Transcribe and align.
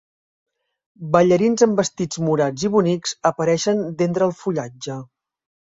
Ballarins 1.15 1.65
amb 1.67 1.81
vestits 1.83 2.23
morats 2.29 2.67
i 2.69 2.73
bonics 2.77 3.17
apareixen 3.33 3.87
d'entre 4.03 4.31
el 4.31 4.39
fullatge. 4.43 5.03